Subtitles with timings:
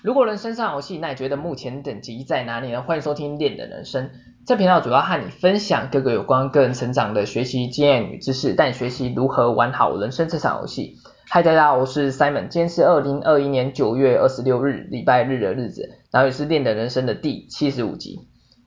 [0.00, 2.82] 如果人生上游戏，那你觉得目前等级在哪里呢？
[2.82, 4.10] 欢迎收听练的人生，
[4.46, 10.98] 这频道主要和你分享各个有关个人成长的学习经验与知识，带你学习如何玩好人生这场游戏。
[11.28, 18.20] 嗨，大家好，我是 Simon，今天是二零二一年九月二十六日，礼拜日的日子，然后也是练的人生的第七十五集。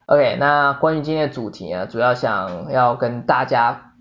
[0.07, 3.93] OK，那关于今天的主题呢，主要想要跟大家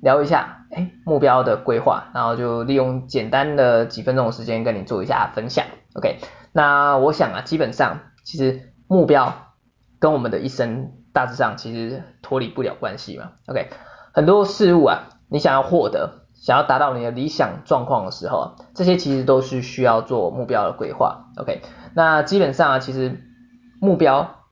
[0.00, 5.64] 聊一下，哎，目标的规划，然后就利用简单的几分钟的时间跟你做一下分享。
[5.94, 6.18] OK。
[6.52, 9.32] 那我想啊，基本上其实目标
[9.98, 13.32] 跟我们的一生大致上其实脱离不了关系嘛。
[13.46, 13.70] OK，
[14.12, 21.30] 很多事物啊，你想要获得，想要达到你的理想状况的时候，这些其实都是需要做目标的规划。
[21.38, 21.62] OK，
[21.94, 23.18] 那基本上啊，其实
[23.80, 24.42] 目标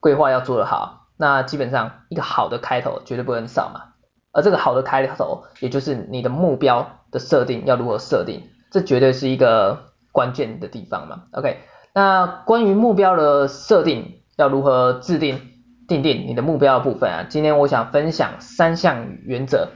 [0.00, 3.92] 规划要做得好，那基本上一个好的开头绝对不能少嘛。
[4.32, 9.93] 而这个好的开头，也就是你的目标的设定要如何设定，这绝对是一个。
[10.14, 11.58] 关键的地方嘛，OK，
[11.92, 15.40] 那关于目标的设定要如何制定、
[15.88, 19.70] 定定你的目标的部分啊，今天我想分享三项原则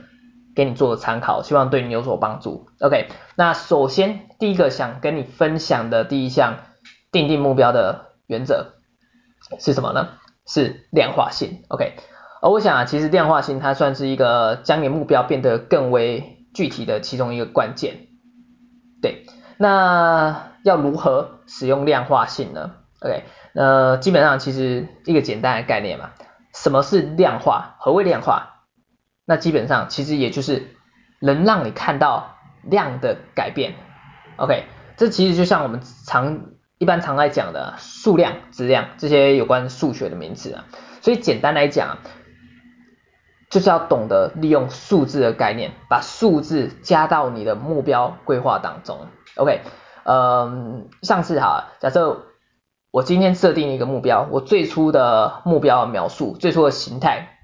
[0.55, 2.69] 给你做参考，希望对你有所帮助。
[2.79, 6.59] OK，那首先第一个想跟你分享的第一项
[7.11, 8.75] 定定目标的原则
[9.59, 10.11] 是什么呢？
[10.47, 11.65] 是量化性。
[11.67, 11.95] OK，
[12.43, 18.07] 而我想啊，其实量化性它算是一个将你目标变得更为具体的其中一个关键。
[19.03, 19.27] 对。
[19.59, 26.11] 那要如何使用量化性呢？OK，那基本上其实一个简单的概念嘛，
[26.55, 27.77] 什么是量化？
[27.79, 28.65] 何谓量化？
[29.25, 30.75] 那基本上其实也就是
[31.21, 33.75] 能让你看到量的改变。
[34.37, 34.65] OK，
[34.97, 36.47] 这其实就像我们常
[36.79, 40.65] 一般常来讲的数量、质量这些有关数学的名词啊。
[41.01, 41.99] 所以简单来讲，
[43.51, 49.09] 就是要懂得利用数字的概念，把数字加到你的目标规划当中。
[49.39, 49.61] OK，
[50.05, 52.27] 嗯，上次哈，假设
[52.91, 57.39] 我今天设定一个目标，我最初的目标描述，最初的形态，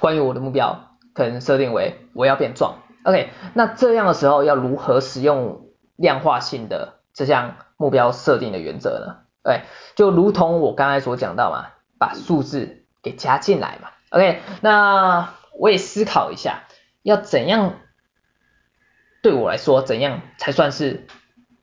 [0.00, 2.78] 关于我的目标，可能设定为我要变壮。
[3.04, 9.18] OK，那这样的时候要如何使用量化性的这项目标设定的原则呢？
[9.44, 9.62] 对，
[9.94, 11.68] 就如同我刚才所讲到嘛，
[12.00, 13.90] 把数字给加进来嘛。
[14.10, 16.64] OK，那我也思考一下，
[17.04, 17.74] 要怎样？
[19.26, 21.08] 对我来说，怎样才算是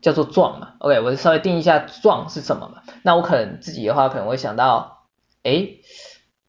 [0.01, 2.81] 叫做壮嘛？OK，我稍微定一下壮是什么嘛？
[3.03, 5.05] 那我可能自己的话，可能会想到，
[5.43, 5.65] 哎，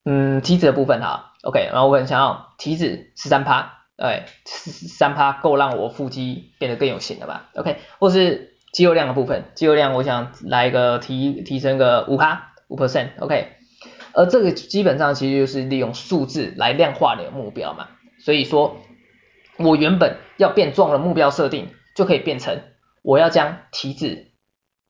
[0.04, 13.52] 嗯，体脂的部分哈，OK，然后我可能想要体脂十三趴，哎，十三趴够让我腹肌变得更有型了吧？OK，或是肌肉量的部分，肌肉量我想来一个提提升个五趴五 percent，OK，
[14.14, 17.86] 而这个基本上其实就是利用数字来量化你的目标嘛，
[18.18, 18.78] 所以说。
[19.56, 22.62] 我原本要变壮的目标设定，就可以变成
[23.02, 24.32] 我要将体脂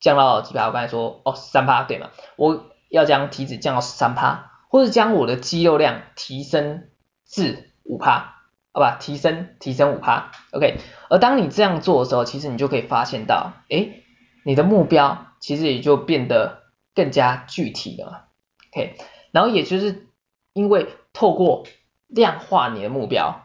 [0.01, 0.67] 降到几趴？
[0.69, 2.11] 我刚才说哦，三趴对吗？
[2.37, 6.89] 我要将体脂降到三趴，或者将我的肌肉量提升
[7.27, 8.37] 至五趴，
[8.73, 8.97] 好吧？
[8.99, 10.79] 提升提升五趴，OK。
[11.11, 14.03] 而当你这样做的时候，其实你就可以发现到，诶，
[14.45, 16.63] 你的目标其实也就变得
[16.95, 18.29] 更加具体了
[18.73, 18.97] ，OK。
[19.31, 20.07] 然后也就是
[20.55, 21.67] 因为透过
[22.07, 23.44] 量化你的目标。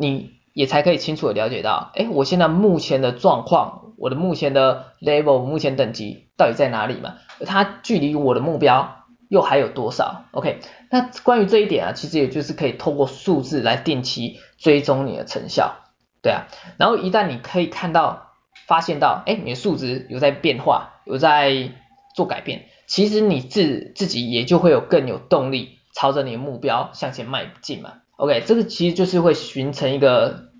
[0.00, 7.18] 你也才可以清楚的了解到，哎，我现在目前的状况，我的目前的 level，目前等级到底在哪里嘛？
[7.46, 10.58] 它距离我的目标又还有多少？OK，
[10.90, 15.76] 那关于这一点啊，其实也就是可以透过数字来定期追踪你的成效，
[16.22, 16.48] 对啊。
[16.78, 18.32] 然后一旦你可以看到、
[18.66, 21.70] 发现到，哎，你的数值有在变化，有在
[22.16, 27.92] 做改变，其实你自自己也就会有更有动力朝着你的目标向前迈进嘛。
[28.20, 30.50] OK，这个其实就是会形成一个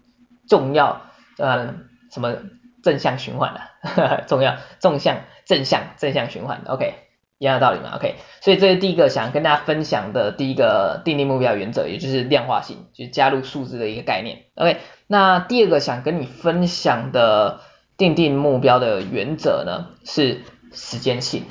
[0.48, 1.03] 重要
[1.37, 1.75] 呃
[2.10, 2.37] 什么
[2.82, 6.94] 正向循环的，哈哈，重要纵向正向正向循环，OK，
[7.37, 17.60] 一样的道理嘛，OK，所以这是第一个想跟大家分享的第一个定定目标原则，也就是量化性，就是加入数字的一个概念，OK，那第二个想跟你分享的
[17.99, 20.40] 定定目标的原则呢是
[20.73, 21.44] 时间性，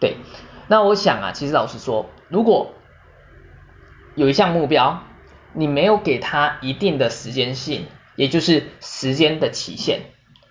[0.00, 0.16] 对，
[0.66, 2.72] 那我想啊，其实老实说，如果
[4.14, 5.02] 有一项目标，
[5.52, 10.02] 你没有给他一定的时间性，也就是时间的期限，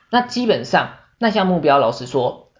[0.10, 2.52] 那基本上那项目标，老实说，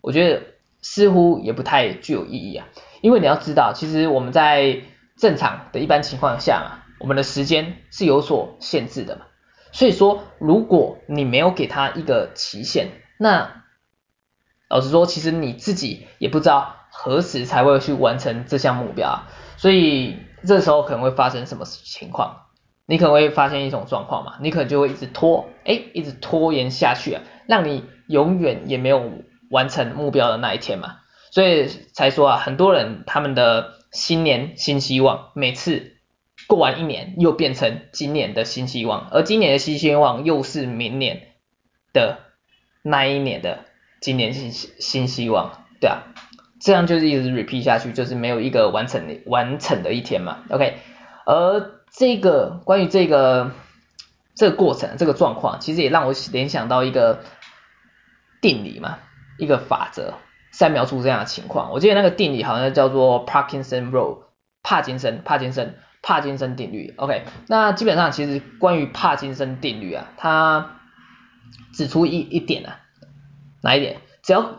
[0.00, 0.42] 我觉得
[0.80, 2.68] 似乎也不太具有意义啊。
[3.00, 4.82] 因为你要知道，其实我们在
[5.16, 9.26] 正常的一般情况下嘛，我们的时间是有所限制的嘛。
[9.70, 12.88] 所以说，如果你没有给他一个期限，
[13.18, 13.64] 那
[14.68, 19.28] 老实说，其实你自己也不知道何时才会去完成这项目标啊。
[19.56, 22.44] 所以这时候可能会发生什么情况？
[22.86, 29.12] 你可能会发现一种状况嘛，你可能就会一直拖，哎，一直拖延下去啊，让你永远也没有
[29.50, 31.00] 完成目标的那一天嘛，
[31.30, 35.96] 所以才说啊，很多人他们的新年新希望，每次
[36.46, 41.28] 过完一年又变成今年的新希望，而今年的新希望又是明年
[41.92, 42.20] 的
[42.82, 43.66] 那一年的
[44.00, 46.04] 今年新新希望，对啊，
[46.60, 50.78] 这样就是一直 repeat 下去，就是没有一个完成的完成的一天嘛，OK，
[51.24, 53.52] 而这个关于这个
[54.34, 57.20] 这个过程这个状况，其实也让我联想到一个
[58.40, 58.98] 定理嘛，
[59.38, 60.14] 一个法则，
[60.52, 61.70] 在描述这样的情况。
[61.72, 64.24] 我记得那个定理好像叫做 Parkinson Rule，
[64.62, 66.94] 帕金森帕金森帕金森定律。
[66.96, 70.80] OK，那基本上其实关于帕金森定律啊，它
[71.72, 72.80] 指出一一点啊，
[73.62, 74.00] 哪一点？
[74.22, 74.56] 只要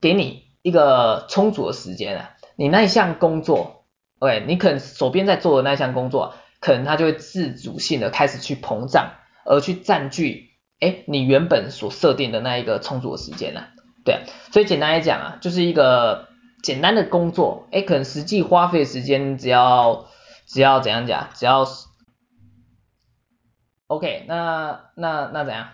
[0.00, 3.84] 给你一个充足的时间啊，你那一项工作
[4.18, 9.12] ，OK，你可能手边在做的那一项工作，可能它就会自主性的开始去膨胀，
[9.44, 13.68] 而去占据，哎，你原本所设定的那一个充足的时间了，
[14.04, 16.26] 对，所以简单来讲啊，就是一个
[16.64, 20.08] 简单的工作，哎，可能实际花费时间只要
[20.48, 21.64] 只要怎样讲，只要
[23.86, 25.68] ，OK，那那那怎样？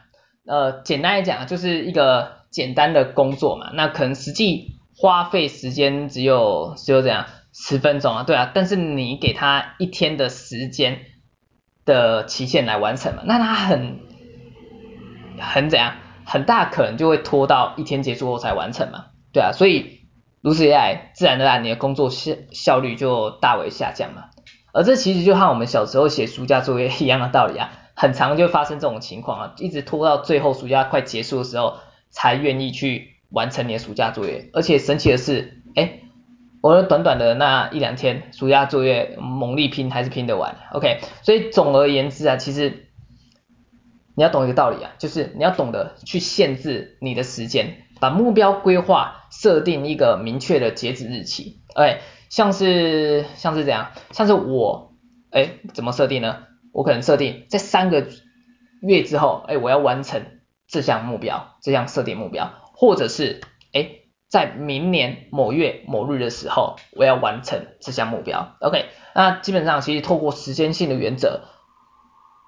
[0.47, 11.01] 呃，简单来讲就是一个简单的工作嘛，那可能实际花费时间只有只有怎样十分钟啊，对啊，但是你给他一天的时间
[11.85, 14.01] 的期限来完成嘛，那他很
[15.39, 15.95] 很怎样，
[16.25, 20.01] 很大可能就会拖到一天结束后才完成嘛，对啊，所以
[20.41, 24.25] 如此一来，自然而然你的工作效效率就大为下降嘛，
[24.73, 27.73] 而这其实就和我们小时候写暑假作业一样的道理啊。
[27.95, 31.77] 很常就发生这种情况啊，一直拖到最后暑假快结束的时候，
[32.09, 34.51] 才愿意去完成你的暑假作业。
[34.53, 36.01] 而且神奇的是，哎，
[36.61, 40.57] 我短短的那一两天暑假作业猛力拼还是拼得完。
[40.73, 42.89] OK，所以总而言之啊，其实
[44.15, 51.63] 你要懂一个道理啊，就是你要懂得去限制你的时间，把目标规划设定一个明确的截止日期。
[51.75, 54.95] 哎，像是像是这样，像是我，
[55.31, 56.45] 哎，怎么设定呢？
[56.73, 58.07] 我可能设定在三个
[58.81, 60.23] 月之后，哎，我要完成
[60.67, 62.51] 这项目标，这项设定目标，
[62.83, 63.41] 或者是
[63.73, 63.91] 哎，
[64.29, 68.57] 在明年某月某日的时候，我要完成这项目标。
[68.59, 71.43] OK，那基本上其实透过时间性的原则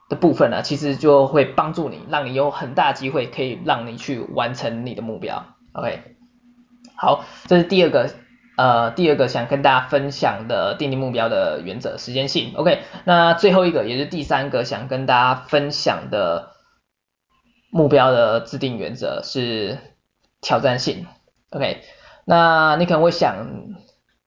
[0.09, 5.55] 的部分呢，其实就会帮助你，让你有很大机会可以让你去完成你的目标。
[5.73, 6.03] OK，
[6.97, 8.11] 好，这是第二个。
[8.57, 12.55] 呃，第二个想跟大家分享的订立目标的原则，时间性。
[12.55, 16.53] OK，那最后一个也是第三个想跟大家分享的
[17.73, 19.79] 目标的制定原则是
[20.45, 21.07] 挑战性。
[21.51, 21.81] OK，
[22.25, 23.49] 那你可能会想，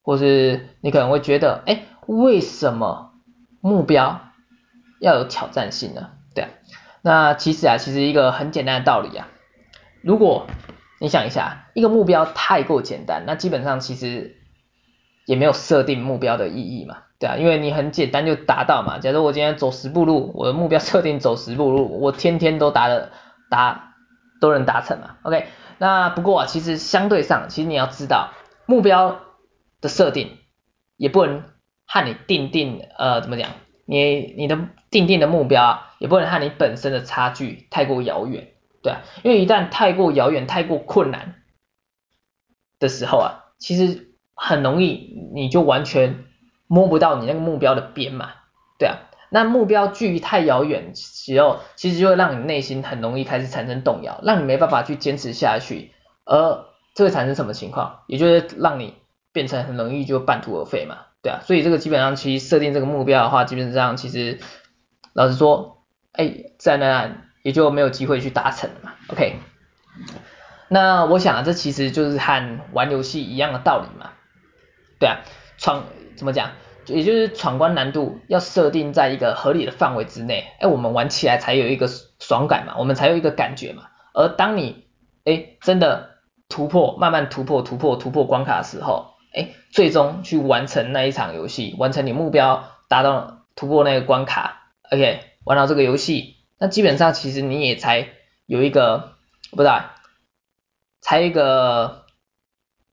[0.01, 3.13] 或是你可能会觉得，哎，为什么
[3.61, 4.19] 目标
[4.99, 6.09] 要有挑战性呢？
[6.33, 6.49] 对啊，
[7.01, 9.27] 那其实啊，其实一个很简单的道理啊，
[10.01, 10.47] 如果
[10.99, 14.37] 你想一下，一个目标太过简单，那基本上其实
[15.25, 18.99] 也没有设定目标的意义嘛，对啊，因为你很简单就达到嘛。
[18.99, 23.11] 假如我今天走十步路，我的目标设定走十步路，我天天都达的
[23.49, 23.86] 达
[24.39, 25.17] 都能达成嘛。
[25.23, 25.47] OK，
[25.77, 28.33] 那不过啊，其实相对上，其实你要知道，
[28.65, 29.19] 目标
[29.81, 30.37] 的设定
[30.95, 31.43] 也不能
[31.85, 33.49] 和你定定呃怎么讲，
[33.85, 34.57] 你你的
[34.89, 38.53] 定定的目标也不能和你本身的差距太过遥远。
[38.83, 41.35] 对啊，因为一旦太过遥远、太过困难
[42.79, 46.25] 的时候啊，其实很容易你就完全
[46.67, 48.31] 摸不到你那个目标的边嘛。
[48.77, 48.97] 对啊，
[49.29, 55.91] 那目标距离太遥远时候，其实就会让你内心很容易开始产生动摇，让你没办法去坚持下去。
[56.25, 56.65] 而
[56.95, 57.99] 这会产生什么情况？
[58.07, 58.95] 也就是让你
[59.31, 60.97] 变成很容易就半途而废嘛。
[61.21, 64.39] 对啊，所以这个基本上其实设定这个目标的话，基本上其实
[65.13, 67.27] 老实说，哎，在那。
[67.43, 69.37] 也就没有机会去达成嘛，OK？
[70.67, 74.09] 那我想啊，这其实就是和玩游戏一样的道理嘛，
[74.99, 75.19] 对啊，
[75.57, 75.85] 创
[76.17, 76.51] 怎么讲？
[76.87, 81.87] 也就是闯关难度要设定在一个合理的范围之内，哎，我们玩起来才有一个
[82.19, 83.83] 爽感嘛，我们才有一个感觉嘛。
[84.13, 84.87] 而当你
[85.25, 86.11] 哎真的
[86.49, 95.19] 突破，慢慢突破，突破，突破关卡的时候，哎，最终去完成那一场游戏，完成你目标，达到突破那个关卡，OK？
[95.43, 96.37] 玩到这个游戏。
[96.59, 98.07] 那基本上其实你也才
[98.45, 99.11] 有一个，
[99.51, 99.83] 不知道，
[101.01, 102.05] 才一个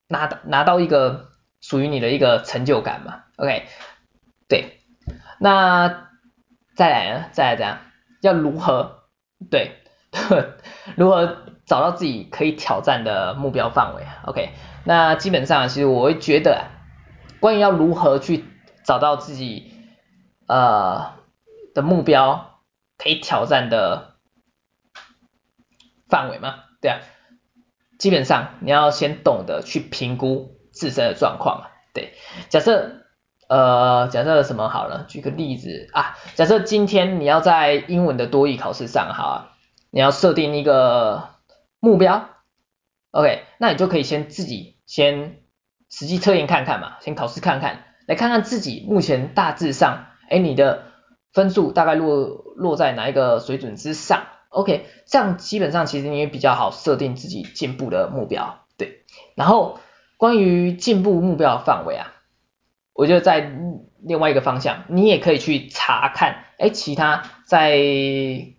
[0.09, 1.31] 拿拿到一个
[1.67, 3.67] 属于你的一个成就感嘛，OK，
[4.51, 4.81] 对，
[5.41, 6.11] 那
[6.77, 7.79] 再来呢，再来怎样，
[8.21, 9.05] 要如何
[9.51, 9.79] 对，
[10.95, 14.51] 如何找到自己可以挑战的目标范围，OK，
[14.85, 16.67] 那基本上其实我会觉得，
[17.41, 18.45] 关于要如何去
[18.85, 19.73] 找到自己
[20.47, 21.15] 呃。
[21.75, 22.61] 的目标
[22.99, 24.15] 可以挑战的
[26.09, 26.63] 范围吗？
[26.81, 27.01] 对啊，
[27.99, 31.69] 基本上你要先懂得去评估自身的状况嘛。
[31.95, 32.13] 对，
[32.49, 33.05] 假设
[33.47, 39.53] 呃，假设什么好了，举个例子啊，假设今天你要在英文的多益考试上，好啊，
[39.91, 41.29] 你要设定一个
[41.79, 42.31] 目标
[43.13, 45.43] ，OK，那你就可以先自己先
[45.89, 50.87] 实际测验看看嘛，先考试看看，来看看自己目前大致上，哎，你的
[51.33, 59.05] 分数大概落落在哪一个水准之上，OK，这样基本上其实你也比较好设定自己进步的目标，对，
[59.37, 59.79] 然后。
[60.17, 62.13] 关于进步目标的范围啊，
[62.93, 63.53] 我觉得在
[64.03, 67.77] 另外一个方向，你也可以去查看，哎，其他在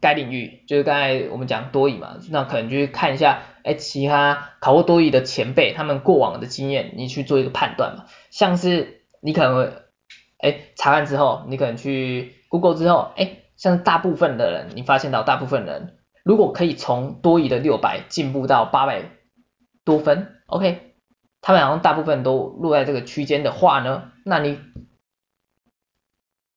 [0.01, 8.05] 该领域，就是刚才我们讲多益嘛，那可能就去看一下，哎，其他考过多益的前辈，他们过往的经验，你去做一个判断嘛。
[8.31, 9.71] 像是你可能，
[10.39, 19.03] 哎，查看之后，你可能去 Google 之后，哎，像大部分的人，你发现到大部分人，如果可以从多益的六百进步到八百
[19.83, 20.94] 多分，OK。
[21.45, 24.57] 他们好像大部分都落在这个区间的话呢，那你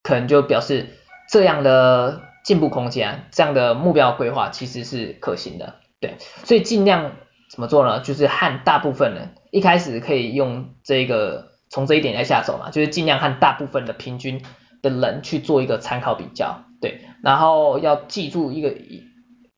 [0.02, 0.87] 可能就表示
[1.28, 7.16] 这样的进步空间，这样的目标规划其实是可行的，对，所以尽量
[7.50, 8.00] 怎么做呢？
[8.00, 14.42] 就是和大部分人一开始可以用这个从这一点来下手嘛，就是尽量和大部分的平均
[14.80, 19.04] 的人去做一个参考比较，对，然后要记住一个一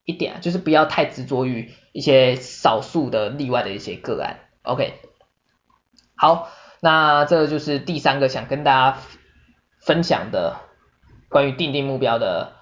[0.05, 4.95] 一点，就是不要太执着于一些少数的例外的一些个案，OK。
[6.21, 6.51] 好，
[6.81, 8.99] 那这就是第三个想跟大家
[9.81, 10.57] 分享的
[11.31, 12.53] 关于定定目标的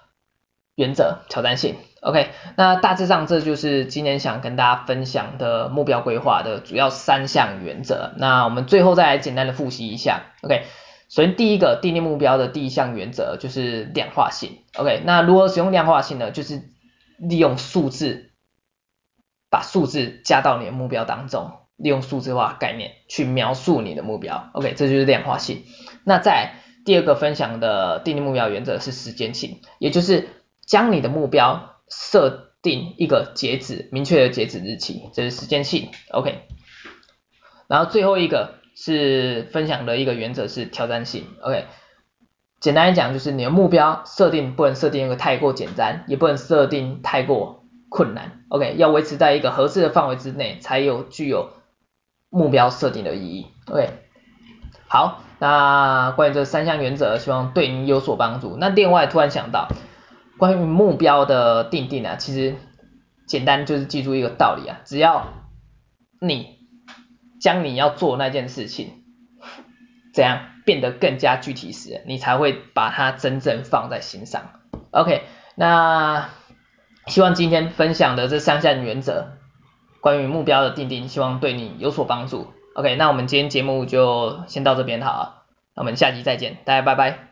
[0.75, 1.75] 原则，挑战性。
[2.01, 8.13] OK，那大致上这就是今天想跟大家分享的目标规划的主要三项原则。
[8.15, 10.21] 那我们最后再来简单的复习一下。
[10.41, 10.63] OK，
[11.09, 14.63] 首先第一个定定目标的第一项原则就是量化性。
[14.77, 16.31] OK，那如何使用量化性呢？
[16.31, 16.61] 就是
[17.17, 18.31] 利用数字，
[19.49, 21.58] 把数字加到你的目标当中。
[21.79, 25.63] 利用数字化概念去描述你的目标，OK，这就是量化性。
[26.03, 26.53] 那在
[26.85, 30.27] 第二个分享的定义目标原则是时间性，也就是
[30.65, 36.41] 将你的目标设定一个截止，明确的截止日期，这是时间性，OK。
[37.67, 41.65] 然后最后一个是分享的一个原则是挑战性，OK。
[42.59, 51.51] 简单来讲就是你的目标设定不能设定一个太过简单，也不能设定太过困难，OK，要维持在一个合适的范围之内，才有具有。
[52.29, 53.89] 目标设定的意义，OK，
[54.87, 58.55] 好，那关于这三项原则，希望对您有所帮助。
[58.57, 59.67] 那另外突然想到，
[60.37, 62.55] 关于目标的定定啊，其实
[63.25, 65.27] 简单就是记住一个道理啊，只要
[66.21, 66.59] 你
[67.41, 69.03] 将你要做那件事情，
[70.13, 74.43] 怎样变得更加具体时，你才会把它真正放在心上。
[74.91, 75.23] OK，
[75.55, 76.29] 那
[77.07, 79.38] 希望今天分享的这三项原则。
[80.01, 82.47] 关于目标的定定，希望对你有所帮助。
[82.75, 85.43] OK，那我们今天节目就先到这边好了，
[85.75, 87.28] 那我们下集再见，大家拜拜。